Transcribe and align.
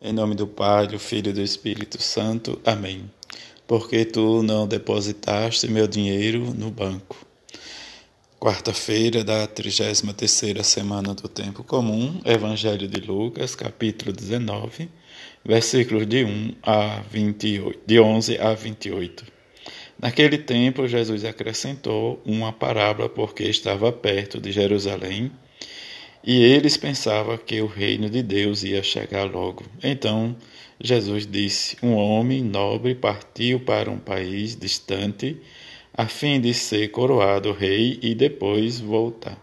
Em 0.00 0.12
nome 0.12 0.36
do 0.36 0.46
Pai, 0.46 0.86
do 0.86 0.96
Filho 0.96 1.30
e 1.30 1.32
do 1.32 1.42
Espírito 1.42 2.00
Santo. 2.00 2.60
Amém. 2.64 3.10
Porque 3.66 4.04
tu 4.04 4.44
não 4.44 4.64
depositaste 4.64 5.66
meu 5.66 5.88
dinheiro 5.88 6.54
no 6.54 6.70
banco. 6.70 7.16
Quarta-feira 8.38 9.24
da 9.24 9.48
33ª 9.48 10.62
semana 10.62 11.14
do 11.14 11.28
tempo 11.28 11.64
comum, 11.64 12.20
Evangelho 12.24 12.86
de 12.86 13.00
Lucas, 13.00 13.56
capítulo 13.56 14.12
19, 14.12 14.88
versículos 15.44 16.06
de 16.06 16.22
1 16.24 16.54
a 16.62 17.00
28, 17.10 17.80
de 17.84 17.98
11 17.98 18.38
a 18.38 18.54
28. 18.54 19.24
Naquele 20.00 20.38
tempo, 20.38 20.86
Jesus 20.86 21.24
acrescentou 21.24 22.22
uma 22.24 22.52
parábola 22.52 23.08
porque 23.08 23.42
estava 23.42 23.90
perto 23.90 24.40
de 24.40 24.52
Jerusalém 24.52 25.32
e 26.28 26.42
eles 26.42 26.76
pensavam 26.76 27.38
que 27.38 27.58
o 27.62 27.66
reino 27.66 28.10
de 28.10 28.22
Deus 28.22 28.62
ia 28.62 28.82
chegar 28.82 29.24
logo. 29.24 29.64
Então 29.82 30.36
Jesus 30.78 31.26
disse: 31.26 31.78
Um 31.82 31.94
homem 31.94 32.42
nobre 32.42 32.94
partiu 32.94 33.58
para 33.60 33.90
um 33.90 33.96
país 33.96 34.54
distante, 34.54 35.38
a 35.94 36.06
fim 36.06 36.38
de 36.38 36.52
ser 36.52 36.88
coroado 36.88 37.50
rei 37.50 37.98
e 38.02 38.14
depois 38.14 38.78
voltar. 38.78 39.38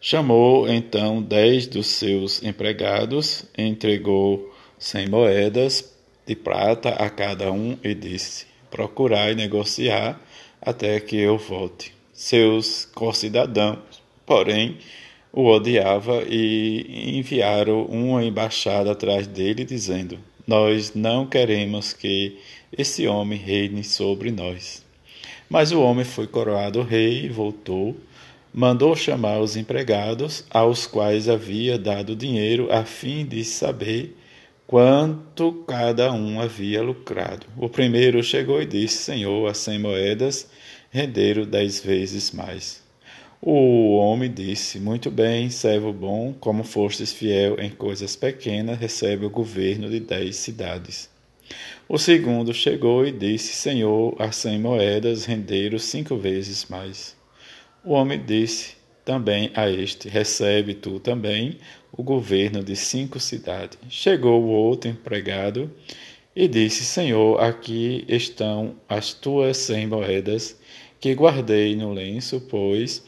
Chamou 0.00 0.68
então 0.68 1.20
dez 1.20 1.66
dos 1.66 1.88
seus 1.88 2.40
empregados, 2.40 3.44
entregou 3.58 4.54
cem 4.78 5.08
moedas 5.08 5.92
de 6.24 6.36
prata 6.36 6.90
a 6.90 7.10
cada 7.10 7.50
um 7.50 7.76
e 7.82 7.94
disse: 7.94 8.46
Procurai 8.70 9.34
negociar 9.34 10.20
até 10.62 11.00
que 11.00 11.16
eu 11.16 11.36
volte. 11.36 11.92
Seus 12.12 12.84
concidadãos, 12.94 14.00
porém, 14.24 14.78
o 15.32 15.46
odiava 15.46 16.22
e 16.28 17.18
enviaram 17.18 17.84
uma 17.84 18.24
embaixada 18.24 18.92
atrás 18.92 19.26
dele, 19.26 19.64
dizendo: 19.64 20.18
Nós 20.46 20.94
não 20.94 21.26
queremos 21.26 21.92
que 21.92 22.36
esse 22.76 23.06
homem 23.06 23.38
reine 23.38 23.84
sobre 23.84 24.30
nós. 24.30 24.84
Mas 25.48 25.72
o 25.72 25.80
homem 25.80 26.04
foi 26.04 26.26
coroado 26.26 26.82
rei 26.82 27.24
e 27.24 27.28
voltou, 27.28 27.96
mandou 28.52 28.94
chamar 28.94 29.40
os 29.40 29.56
empregados, 29.56 30.44
aos 30.50 30.86
quais 30.86 31.28
havia 31.28 31.78
dado 31.78 32.14
dinheiro, 32.14 32.72
a 32.72 32.84
fim 32.84 33.24
de 33.24 33.44
saber 33.44 34.16
quanto 34.66 35.52
cada 35.66 36.12
um 36.12 36.40
havia 36.40 36.82
lucrado. 36.82 37.46
O 37.56 37.68
primeiro 37.68 38.22
chegou 38.22 38.62
e 38.62 38.66
disse: 38.66 38.98
Senhor, 38.98 39.48
a 39.48 39.54
cem 39.54 39.78
moedas 39.78 40.48
renderam 40.90 41.44
dez 41.44 41.80
vezes 41.80 42.30
mais. 42.32 42.80
O 43.42 43.96
homem 43.96 44.30
disse: 44.30 44.78
Muito 44.78 45.10
bem, 45.10 45.48
servo 45.48 45.94
bom, 45.94 46.34
como 46.38 46.62
fostes 46.62 47.10
fiel 47.10 47.58
em 47.58 47.70
coisas 47.70 48.14
pequenas, 48.14 48.78
recebe 48.78 49.24
o 49.24 49.30
governo 49.30 49.88
de 49.88 49.98
dez 49.98 50.36
cidades. 50.36 51.08
O 51.88 51.96
segundo 51.96 52.52
chegou 52.52 53.06
e 53.06 53.10
disse: 53.10 53.54
Senhor, 53.54 54.14
a 54.20 54.30
cem 54.30 54.58
moedas 54.58 55.24
renderam 55.24 55.78
cinco 55.78 56.18
vezes 56.18 56.66
mais. 56.68 57.16
O 57.82 57.92
homem 57.92 58.22
disse 58.22 58.74
também 59.06 59.50
a 59.54 59.70
este: 59.70 60.06
Recebe 60.06 60.74
tu 60.74 61.00
também 61.00 61.56
o 61.90 62.02
governo 62.02 62.62
de 62.62 62.76
cinco 62.76 63.18
cidades. 63.18 63.78
Chegou 63.88 64.42
o 64.42 64.48
outro 64.48 64.90
empregado 64.90 65.72
e 66.36 66.46
disse: 66.46 66.84
Senhor, 66.84 67.40
aqui 67.40 68.04
estão 68.06 68.76
as 68.86 69.14
tuas 69.14 69.56
cem 69.56 69.86
moedas 69.86 70.60
que 71.00 71.14
guardei 71.14 71.74
no 71.74 71.94
lenço, 71.94 72.42
pois 72.42 73.02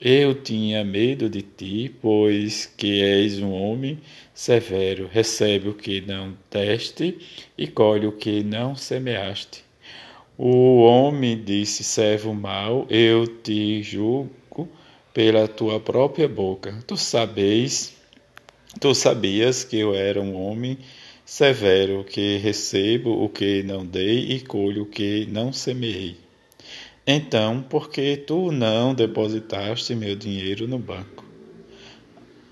eu 0.00 0.34
tinha 0.34 0.84
medo 0.84 1.28
de 1.28 1.42
ti, 1.42 1.94
pois 2.00 2.66
que 2.66 3.02
és 3.02 3.40
um 3.40 3.52
homem 3.52 3.98
severo, 4.32 5.08
recebe 5.12 5.68
o 5.68 5.74
que 5.74 6.00
não 6.00 6.36
deste 6.50 7.18
e 7.56 7.66
colhe 7.66 8.06
o 8.06 8.12
que 8.12 8.44
não 8.44 8.76
semeaste. 8.76 9.64
O 10.36 10.82
homem 10.82 11.42
disse: 11.42 11.82
servo 11.82 12.32
mau, 12.32 12.86
eu 12.88 13.26
te 13.26 13.82
julgo 13.82 14.68
pela 15.12 15.48
tua 15.48 15.80
própria 15.80 16.28
boca. 16.28 16.78
Tu 16.86 16.96
sabes, 16.96 17.96
tu 18.80 18.94
sabias 18.94 19.64
que 19.64 19.78
eu 19.78 19.94
era 19.94 20.20
um 20.20 20.40
homem 20.40 20.78
severo, 21.24 22.04
que 22.04 22.36
recebo 22.38 23.24
o 23.24 23.28
que 23.28 23.64
não 23.64 23.84
dei 23.84 24.30
e 24.30 24.40
colho 24.40 24.84
o 24.84 24.86
que 24.86 25.26
não 25.26 25.52
semeei. 25.52 26.27
Então, 27.10 27.62
por 27.62 27.88
que 27.88 28.18
tu 28.18 28.52
não 28.52 28.92
depositaste 28.92 29.94
meu 29.94 30.14
dinheiro 30.14 30.68
no 30.68 30.78
banco? 30.78 31.24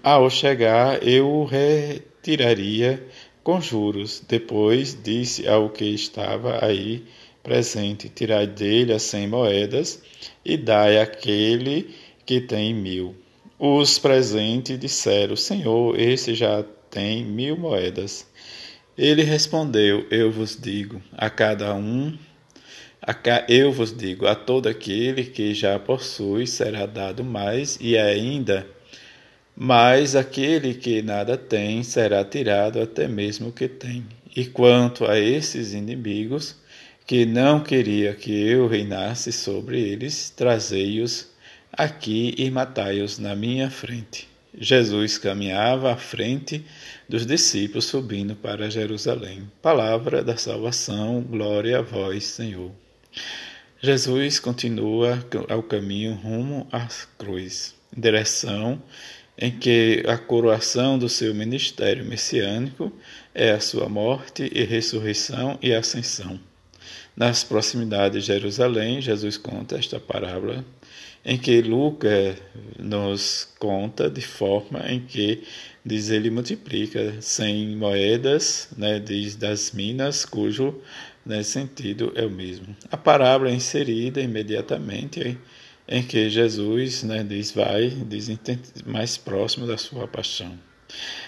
Ao 0.00 0.30
chegar, 0.30 1.04
eu 1.04 1.28
o 1.28 1.44
retiraria 1.44 3.04
com 3.42 3.60
juros. 3.60 4.22
Depois 4.28 4.96
disse 5.02 5.48
ao 5.48 5.70
que 5.70 5.86
estava 5.86 6.64
aí 6.64 7.02
presente: 7.42 8.08
Tirai 8.08 8.46
dele 8.46 8.92
as 8.92 9.02
cem 9.02 9.26
moedas 9.26 10.00
e 10.44 10.56
dai 10.56 11.00
àquele 11.00 11.92
que 12.24 12.40
tem 12.40 12.72
mil. 12.72 13.12
Os 13.58 13.98
presentes 13.98 14.78
disseram: 14.78 15.34
Senhor, 15.34 15.98
esse 15.98 16.32
já 16.32 16.62
tem 16.88 17.24
mil 17.24 17.56
moedas. 17.56 18.24
Ele 18.96 19.24
respondeu: 19.24 20.06
Eu 20.12 20.30
vos 20.30 20.56
digo, 20.56 21.02
a 21.10 21.28
cada 21.28 21.74
um 21.74 22.16
eu 23.48 23.70
vos 23.70 23.94
digo: 23.96 24.26
a 24.26 24.34
todo 24.34 24.68
aquele 24.68 25.24
que 25.24 25.52
já 25.54 25.78
possui 25.78 26.46
será 26.46 26.86
dado 26.86 27.22
mais, 27.22 27.78
e 27.80 27.98
ainda 27.98 28.66
mais 29.56 30.16
aquele 30.16 30.74
que 30.74 31.02
nada 31.02 31.36
tem 31.36 31.82
será 31.82 32.24
tirado 32.24 32.80
até 32.80 33.06
mesmo 33.06 33.48
o 33.48 33.52
que 33.52 33.68
tem. 33.68 34.04
E 34.34 34.46
quanto 34.46 35.04
a 35.04 35.18
esses 35.18 35.74
inimigos, 35.74 36.56
que 37.06 37.26
não 37.26 37.60
queria 37.60 38.14
que 38.14 38.32
eu 38.32 38.66
reinasse 38.66 39.30
sobre 39.30 39.80
eles, 39.80 40.30
trazei-os 40.30 41.30
aqui 41.72 42.34
e 42.38 42.50
matai-os 42.50 43.18
na 43.18 43.36
minha 43.36 43.70
frente. 43.70 44.28
Jesus 44.56 45.18
caminhava 45.18 45.92
à 45.92 45.96
frente 45.96 46.64
dos 47.08 47.26
discípulos 47.26 47.84
subindo 47.84 48.34
para 48.34 48.70
Jerusalém. 48.70 49.50
Palavra 49.60 50.22
da 50.22 50.36
salvação, 50.36 51.20
glória 51.20 51.78
a 51.78 51.82
vós, 51.82 52.24
Senhor. 52.24 52.70
Jesus 53.80 54.38
continua 54.38 55.24
ao 55.48 55.62
caminho 55.62 56.14
rumo 56.14 56.66
à 56.72 56.88
cruz, 57.18 57.74
direção 57.94 58.82
em 59.36 59.50
que 59.50 60.02
a 60.06 60.16
coroação 60.16 60.98
do 60.98 61.08
seu 61.08 61.34
ministério 61.34 62.04
messiânico 62.04 62.92
é 63.34 63.50
a 63.50 63.60
sua 63.60 63.88
morte 63.88 64.50
e 64.54 64.64
ressurreição 64.64 65.58
e 65.60 65.74
ascensão. 65.74 66.38
Nas 67.16 67.44
proximidades 67.44 68.24
de 68.24 68.32
Jerusalém, 68.32 69.00
Jesus 69.00 69.36
conta 69.36 69.78
esta 69.78 70.00
parábola 70.00 70.64
em 71.24 71.38
que 71.38 71.62
Lucas 71.62 72.36
nos 72.78 73.48
conta 73.58 74.10
de 74.10 74.20
forma 74.20 74.80
em 74.90 75.00
que 75.00 75.42
diz 75.84 76.10
ele 76.10 76.30
multiplica 76.30 77.14
cem 77.20 77.74
moedas, 77.76 78.68
né, 78.76 78.98
diz 78.98 79.34
das 79.34 79.72
minas 79.72 80.24
cujo 80.24 80.80
nesse 81.24 81.52
sentido 81.52 82.12
é 82.14 82.24
o 82.24 82.30
mesmo. 82.30 82.76
A 82.90 82.96
parábola 82.96 83.50
é 83.50 83.54
inserida 83.54 84.20
imediatamente 84.20 85.38
em, 85.88 86.02
que 86.02 86.28
Jesus 86.28 87.02
né, 87.02 87.22
diz 87.22 87.50
vai, 87.52 87.88
diz 87.88 88.30
mais 88.86 89.16
próximo 89.16 89.66
da 89.66 89.76
sua 89.78 90.06
paixão. 90.06 90.58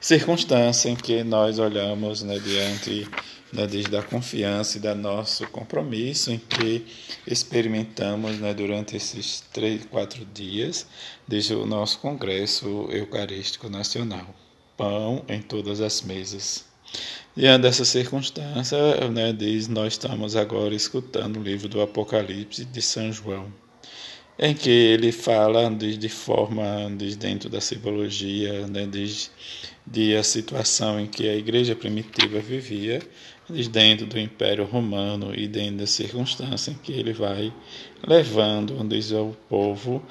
Circunstância 0.00 0.88
em 0.88 0.96
que 0.96 1.22
nós 1.22 1.58
olhamos 1.58 2.22
né, 2.22 2.38
diante 2.38 3.06
da, 3.52 3.66
da 3.66 4.02
confiança 4.02 4.78
e 4.78 4.80
da 4.80 4.94
nosso 4.94 5.46
compromisso 5.48 6.30
em 6.30 6.38
que 6.38 6.86
experimentamos 7.26 8.38
né, 8.38 8.54
durante 8.54 8.96
esses 8.96 9.42
três, 9.52 9.84
quatro 9.86 10.24
dias 10.24 10.86
desde 11.26 11.54
o 11.54 11.66
nosso 11.66 11.98
Congresso 11.98 12.88
Eucarístico 12.90 13.68
Nacional. 13.68 14.34
Pão 14.76 15.24
em 15.28 15.42
todas 15.42 15.80
as 15.80 16.00
mesas. 16.00 16.69
Diante 17.36 17.62
dessa 17.62 17.84
circunstância, 17.84 19.08
né, 19.10 19.32
diz, 19.32 19.68
nós 19.68 19.92
estamos 19.92 20.34
agora 20.34 20.74
escutando 20.74 21.38
o 21.38 21.42
livro 21.42 21.68
do 21.68 21.80
Apocalipse 21.80 22.64
de 22.64 22.82
São 22.82 23.12
João, 23.12 23.52
em 24.42 24.54
que 24.54 24.70
ele 24.70 25.12
fala 25.12 25.70
de, 25.70 25.98
de 25.98 26.08
forma, 26.08 26.90
de, 26.96 27.14
dentro 27.14 27.50
da 27.50 27.60
simbologia, 27.60 28.66
né, 28.66 28.86
de, 28.86 29.28
de 29.86 30.16
a 30.16 30.22
situação 30.22 30.98
em 30.98 31.06
que 31.06 31.28
a 31.28 31.36
igreja 31.36 31.76
primitiva 31.76 32.40
vivia, 32.40 33.02
diz, 33.50 33.68
dentro 33.68 34.06
do 34.06 34.18
Império 34.18 34.64
Romano 34.64 35.34
e 35.34 35.46
dentro 35.46 35.76
da 35.76 35.86
circunstância 35.86 36.70
em 36.70 36.74
que 36.74 36.92
ele 36.92 37.12
vai 37.12 37.52
levando, 38.02 38.82
diz, 38.88 39.12
o 39.12 39.36
povo 39.48 40.02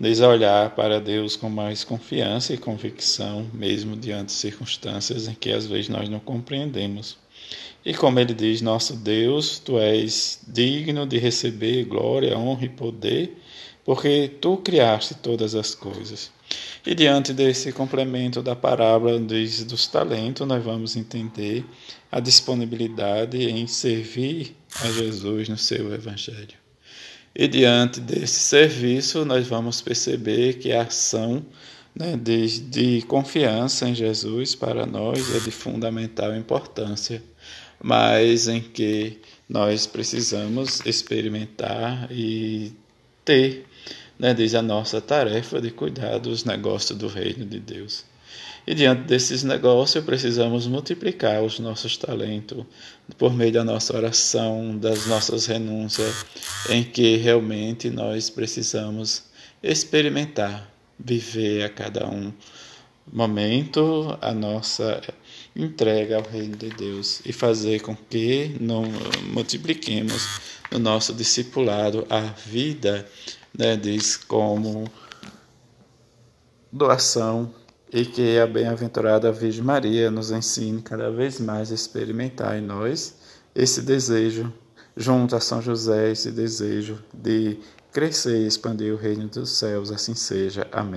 Diz 0.00 0.20
a 0.20 0.28
olhar 0.28 0.76
para 0.76 1.00
Deus 1.00 1.34
com 1.34 1.50
mais 1.50 1.82
confiança 1.82 2.54
e 2.54 2.56
convicção, 2.56 3.50
mesmo 3.52 3.96
diante 3.96 4.26
de 4.26 4.32
circunstâncias 4.32 5.26
em 5.26 5.34
que 5.34 5.50
às 5.50 5.66
vezes 5.66 5.88
nós 5.88 6.08
não 6.08 6.20
compreendemos. 6.20 7.16
E 7.84 7.92
como 7.92 8.20
ele 8.20 8.32
diz, 8.32 8.62
nosso 8.62 8.94
Deus, 8.94 9.58
tu 9.58 9.76
és 9.76 10.40
digno 10.46 11.04
de 11.04 11.18
receber 11.18 11.82
glória, 11.84 12.38
honra 12.38 12.66
e 12.66 12.68
poder, 12.68 13.36
porque 13.88 14.30
tu 14.38 14.58
criaste 14.58 15.14
todas 15.14 15.54
as 15.54 15.74
coisas. 15.74 16.30
E 16.84 16.94
diante 16.94 17.32
desse 17.32 17.72
complemento 17.72 18.42
da 18.42 18.54
parábola 18.54 19.18
dos, 19.18 19.86
talentos, 19.86 20.46
nós 20.46 20.62
vamos 20.62 20.94
entender 20.94 21.64
a 22.12 22.20
disponibilidade 22.20 23.38
em 23.38 23.66
servir 23.66 24.54
a 24.82 24.90
Jesus 24.90 25.48
no 25.48 25.56
seu 25.56 25.94
Evangelho. 25.94 26.52
E 27.34 27.48
diante 27.48 27.98
desse 27.98 28.40
serviço, 28.40 29.24
nós 29.24 29.46
vamos 29.46 29.80
perceber 29.80 30.58
que 30.58 30.70
a 30.70 30.82
ação 30.82 31.42
né, 31.94 32.14
de, 32.14 32.60
de 32.60 33.02
confiança 33.06 33.88
em 33.88 33.94
Jesus 33.94 34.54
para 34.54 34.84
nós 34.84 35.34
é 35.34 35.40
de 35.40 35.50
fundamental 35.50 36.36
importância, 36.36 37.22
mas 37.82 38.48
em 38.48 38.60
que 38.60 39.18
nós 39.48 39.86
precisamos 39.86 40.84
experimentar 40.84 42.06
e 42.12 42.70
ter, 43.28 43.66
né, 44.18 44.34
desde 44.34 44.56
a 44.56 44.62
nossa 44.62 45.00
tarefa 45.00 45.60
de 45.60 45.70
cuidar 45.70 46.18
dos 46.18 46.44
negócios 46.44 46.98
do 46.98 47.06
reino 47.06 47.44
de 47.44 47.60
Deus. 47.60 48.04
E 48.66 48.74
diante 48.74 49.02
desses 49.02 49.42
negócios, 49.42 50.04
precisamos 50.04 50.66
multiplicar 50.66 51.42
os 51.42 51.58
nossos 51.58 51.96
talentos 51.96 52.66
por 53.16 53.32
meio 53.32 53.52
da 53.52 53.64
nossa 53.64 53.96
oração, 53.96 54.76
das 54.76 55.06
nossas 55.06 55.46
renúncias, 55.46 56.26
em 56.68 56.84
que 56.84 57.16
realmente 57.16 57.88
nós 57.88 58.28
precisamos 58.28 59.22
experimentar, 59.62 60.70
viver 60.98 61.64
a 61.64 61.70
cada 61.70 62.06
um 62.06 62.30
momento 63.10 64.18
a 64.20 64.34
nossa 64.34 65.00
entrega 65.56 66.16
ao 66.16 66.22
reino 66.22 66.56
de 66.56 66.68
Deus 66.68 67.22
e 67.24 67.32
fazer 67.32 67.80
com 67.80 67.96
que 67.96 68.54
não 68.60 68.84
multipliquemos 69.32 70.28
no 70.70 70.78
nosso 70.78 71.14
discipulado 71.14 72.06
a 72.10 72.20
vida, 72.20 73.08
né, 73.56 73.76
diz 73.76 74.16
como 74.16 74.84
doação 76.72 77.52
e 77.92 78.04
que 78.04 78.38
a 78.38 78.46
bem-aventurada 78.46 79.32
Virgem 79.32 79.64
Maria 79.64 80.10
nos 80.10 80.30
ensine 80.30 80.82
cada 80.82 81.10
vez 81.10 81.40
mais 81.40 81.70
a 81.70 81.74
experimentar 81.74 82.58
em 82.58 82.60
nós 82.60 83.16
esse 83.54 83.82
desejo, 83.82 84.52
junto 84.96 85.34
a 85.34 85.40
São 85.40 85.60
José, 85.62 86.10
esse 86.10 86.30
desejo 86.30 87.02
de 87.12 87.58
crescer 87.92 88.42
e 88.42 88.46
expandir 88.46 88.92
o 88.92 88.96
reino 88.96 89.26
dos 89.28 89.50
céus, 89.50 89.90
assim 89.90 90.14
seja. 90.14 90.66
Amém. 90.70 90.96